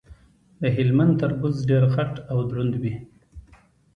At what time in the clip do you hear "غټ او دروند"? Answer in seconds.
1.95-2.73